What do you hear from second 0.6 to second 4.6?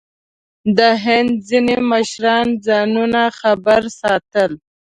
د هند ځینې مشران ځانونه خبر ساتل.